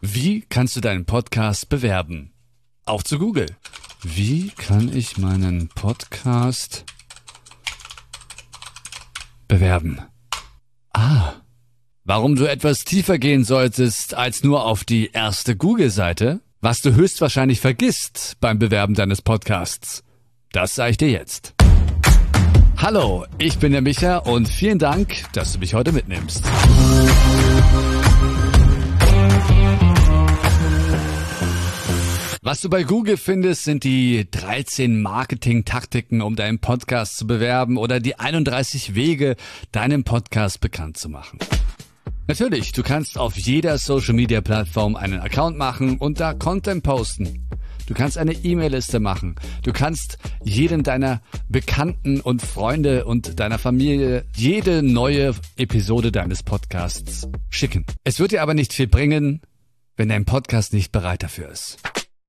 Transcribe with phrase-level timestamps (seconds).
[0.00, 2.32] Wie kannst du deinen Podcast bewerben?
[2.84, 3.46] Auch zu Google.
[4.02, 6.84] Wie kann ich meinen Podcast
[9.48, 10.00] bewerben?
[10.92, 11.32] Ah.
[12.04, 16.40] Warum du etwas tiefer gehen solltest als nur auf die erste Google-Seite?
[16.60, 20.04] Was du höchstwahrscheinlich vergisst beim Bewerben deines Podcasts?
[20.52, 21.54] Das sage ich dir jetzt.
[22.76, 26.44] Hallo, ich bin der Micha und vielen Dank, dass du mich heute mitnimmst.
[32.46, 37.98] Was du bei Google findest, sind die 13 Marketing-Taktiken, um deinen Podcast zu bewerben oder
[37.98, 39.34] die 31 Wege,
[39.72, 41.40] deinen Podcast bekannt zu machen.
[42.28, 47.48] Natürlich, du kannst auf jeder Social-Media-Plattform einen Account machen und da Content posten.
[47.88, 49.34] Du kannst eine E-Mail-Liste machen.
[49.64, 57.26] Du kannst jedem deiner Bekannten und Freunde und deiner Familie jede neue Episode deines Podcasts
[57.50, 57.86] schicken.
[58.04, 59.40] Es wird dir aber nicht viel bringen,
[59.96, 61.78] wenn dein Podcast nicht bereit dafür ist.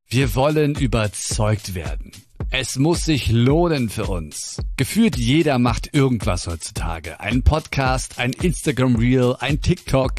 [0.10, 2.14] Wir wollen überzeugt werden.
[2.50, 4.58] Es muss sich lohnen für uns.
[4.78, 7.20] Gefühlt jeder macht irgendwas heutzutage.
[7.20, 10.14] Ein Podcast, ein Instagram Reel, ein TikTok.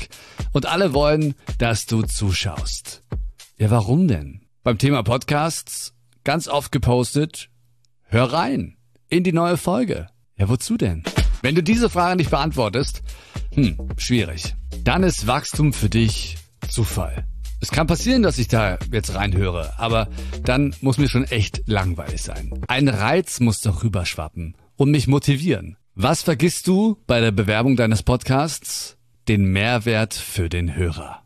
[0.53, 3.03] Und alle wollen, dass du zuschaust.
[3.56, 4.42] Ja, warum denn?
[4.62, 7.48] Beim Thema Podcasts ganz oft gepostet.
[8.03, 8.77] Hör rein
[9.09, 10.09] in die neue Folge.
[10.36, 11.03] Ja, wozu denn?
[11.41, 13.00] Wenn du diese Frage nicht beantwortest,
[13.55, 14.55] hm, schwierig.
[14.84, 16.36] Dann ist Wachstum für dich
[16.69, 17.25] Zufall.
[17.60, 20.08] Es kann passieren, dass ich da jetzt reinhöre, aber
[20.44, 22.52] dann muss mir schon echt langweilig sein.
[22.68, 25.76] Ein Reiz muss doch rüberschwappen und mich motivieren.
[25.94, 28.96] Was vergisst du bei der Bewerbung deines Podcasts?
[29.26, 31.22] Den Mehrwert für den Hörer.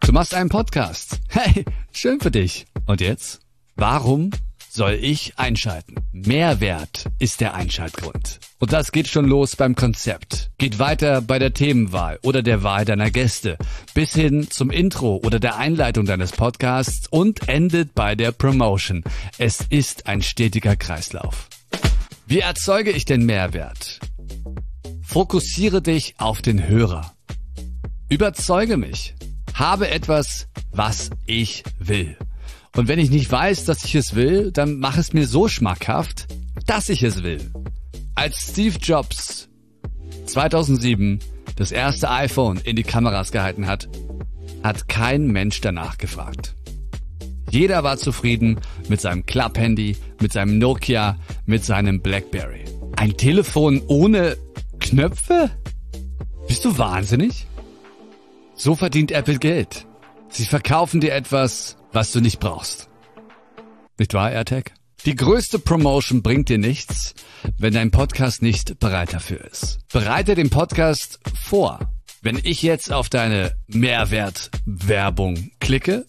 [0.00, 1.20] Du machst einen Podcast.
[1.28, 2.66] Hey, schön für dich.
[2.86, 3.40] Und jetzt?
[3.76, 4.30] Warum
[4.72, 5.96] soll ich einschalten.
[6.12, 8.40] Mehrwert ist der Einschaltgrund.
[8.58, 10.50] Und das geht schon los beim Konzept.
[10.58, 13.58] Geht weiter bei der Themenwahl oder der Wahl deiner Gäste,
[13.94, 19.02] bis hin zum Intro oder der Einleitung deines Podcasts und endet bei der Promotion.
[19.38, 21.48] Es ist ein stetiger Kreislauf.
[22.26, 23.98] Wie erzeuge ich den Mehrwert?
[25.02, 27.12] Fokussiere dich auf den Hörer.
[28.08, 29.14] Überzeuge mich.
[29.54, 32.16] Habe etwas, was ich will.
[32.76, 36.26] Und wenn ich nicht weiß, dass ich es will, dann mach es mir so schmackhaft,
[36.66, 37.50] dass ich es will.
[38.14, 39.48] Als Steve Jobs
[40.26, 41.18] 2007
[41.56, 43.88] das erste iPhone in die Kameras gehalten hat,
[44.62, 46.54] hat kein Mensch danach gefragt.
[47.50, 51.16] Jeder war zufrieden mit seinem Club-Handy, mit seinem Nokia,
[51.46, 52.64] mit seinem Blackberry.
[52.96, 54.36] Ein Telefon ohne
[54.78, 55.50] Knöpfe?
[56.46, 57.46] Bist du wahnsinnig?
[58.54, 59.86] So verdient Apple Geld.
[60.28, 62.88] Sie verkaufen dir etwas, was du nicht brauchst.
[63.98, 64.72] Nicht wahr, AirTag?
[65.06, 67.14] Die größte Promotion bringt dir nichts,
[67.58, 69.78] wenn dein Podcast nicht bereit dafür ist.
[69.92, 71.80] Bereite den Podcast vor.
[72.20, 76.06] Wenn ich jetzt auf deine Mehrwertwerbung klicke,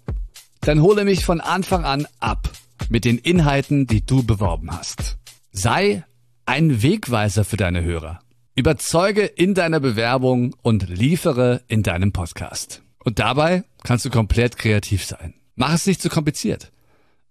[0.60, 2.50] dann hole mich von Anfang an ab
[2.90, 5.18] mit den Inhalten, die du beworben hast.
[5.54, 6.04] Sei
[6.46, 8.20] ein Wegweiser für deine Hörer.
[8.56, 12.84] Überzeuge in deiner Bewerbung und liefere in deinem Podcast.
[13.00, 15.34] Und dabei kannst du komplett kreativ sein.
[15.62, 16.72] Mach es nicht zu kompliziert.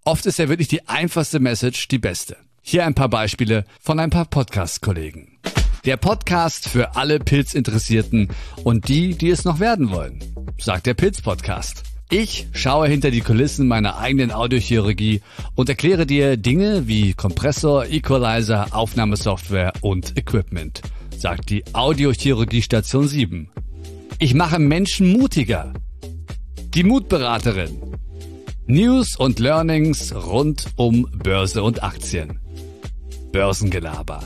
[0.05, 2.37] Oft ist ja wirklich die einfachste Message die beste.
[2.63, 5.41] Hier ein paar Beispiele von ein paar Podcast-Kollegen.
[5.85, 8.29] Der Podcast für alle Pilzinteressierten
[8.63, 10.23] und die, die es noch werden wollen,
[10.61, 11.83] sagt der Pilz-Podcast.
[12.09, 15.23] Ich schaue hinter die Kulissen meiner eigenen Audiochirurgie
[15.57, 20.83] und erkläre dir Dinge wie Kompressor, Equalizer, Aufnahmesoftware und Equipment,
[21.19, 23.51] sagt die Audiochirurgie Station 7.
[24.21, 25.73] Ich mache Menschen mutiger.
[26.75, 27.90] Die Mutberaterin
[28.67, 32.39] News und Learnings rund um Börse und Aktien.
[33.33, 34.23] Börsengelaber.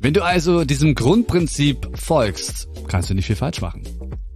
[0.00, 3.82] Wenn du also diesem Grundprinzip folgst, kannst du nicht viel falsch machen.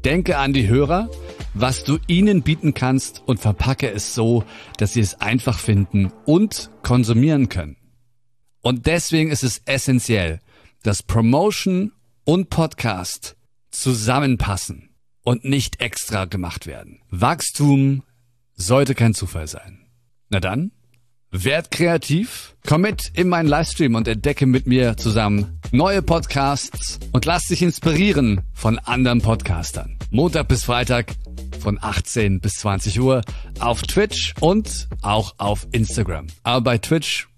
[0.04, 1.08] Denke an die Hörer,
[1.54, 4.44] was du ihnen bieten kannst und verpacke es so,
[4.78, 7.76] dass sie es einfach finden und konsumieren können.
[8.62, 10.40] Und deswegen ist es essentiell,
[10.82, 11.92] dass Promotion
[12.24, 13.36] und Podcast
[13.70, 14.90] zusammenpassen
[15.22, 17.00] und nicht extra gemacht werden.
[17.10, 18.02] Wachstum
[18.54, 19.86] sollte kein Zufall sein.
[20.28, 20.72] Na dann,
[21.30, 27.24] werd kreativ, komm mit in meinen Livestream und entdecke mit mir zusammen neue Podcasts und
[27.24, 29.96] lass dich inspirieren von anderen Podcastern.
[30.10, 31.14] Montag bis Freitag
[31.60, 33.22] von 18 bis 20 Uhr
[33.60, 36.26] auf Twitch und auch auf Instagram.
[36.42, 37.28] Aber bei Twitch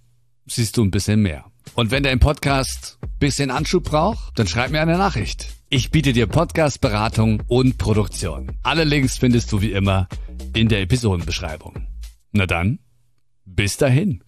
[0.46, 1.44] siehst du ein bisschen mehr.
[1.75, 5.49] Und wenn dein Podcast bisschen Anschub braucht, dann schreib mir eine Nachricht.
[5.70, 8.52] Ich biete dir Podcast-Beratung und Produktion.
[8.62, 10.08] Alle Links findest du wie immer
[10.55, 11.87] in der Episodenbeschreibung.
[12.33, 12.79] Na dann,
[13.45, 14.23] bis dahin.